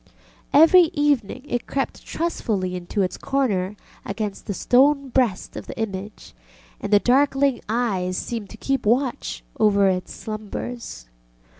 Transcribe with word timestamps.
Every 0.51 0.85
evening 0.93 1.45
it 1.47 1.67
crept 1.67 2.03
trustfully 2.03 2.73
into 2.75 3.03
its 3.03 3.17
corner 3.19 3.75
against 4.03 4.47
the 4.47 4.53
stone 4.55 5.09
breast 5.09 5.55
of 5.55 5.67
the 5.67 5.79
image, 5.79 6.33
and 6.79 6.91
the 6.91 6.97
darkling 6.97 7.61
eyes 7.69 8.17
seemed 8.17 8.49
to 8.49 8.57
keep 8.57 8.87
watch 8.87 9.43
over 9.59 9.87
its 9.89 10.11
slumbers. 10.11 11.05